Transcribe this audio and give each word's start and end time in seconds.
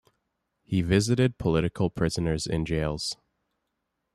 He 0.63 0.81
visited 0.81 1.37
political 1.37 1.91
prisoners 1.91 2.47
in 2.47 2.65
jails. 2.65 3.17